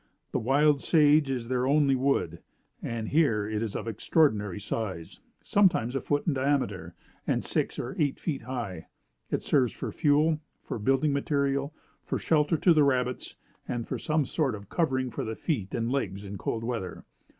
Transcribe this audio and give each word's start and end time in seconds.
The 0.31 0.39
wild 0.39 0.81
sage 0.81 1.29
is 1.29 1.47
their 1.47 1.67
only 1.67 1.95
wood, 1.95 2.39
and 2.81 3.09
here 3.09 3.47
it 3.47 3.61
is 3.61 3.75
of 3.75 3.87
extraordinary 3.87 4.59
size 4.59 5.19
sometimes 5.43 5.95
a 5.95 6.01
foot 6.01 6.25
in 6.25 6.33
diameter, 6.33 6.95
and 7.27 7.43
six 7.43 7.77
or 7.77 7.95
eight 7.99 8.19
feet 8.19 8.41
high. 8.41 8.87
It 9.29 9.43
serves 9.43 9.73
for 9.73 9.91
fuel, 9.91 10.39
for 10.63 10.79
building 10.79 11.13
material, 11.13 11.71
for 12.03 12.17
shelter 12.17 12.57
to 12.57 12.73
the 12.73 12.83
rabbits, 12.83 13.35
and 13.67 13.87
for 13.87 13.99
some 13.99 14.25
sort 14.25 14.55
of 14.55 14.69
covering 14.69 15.11
for 15.11 15.23
the 15.23 15.35
feet 15.35 15.75
and 15.75 15.91
legs 15.91 16.25
in 16.25 16.39
cold 16.39 16.63
weather. 16.63 17.05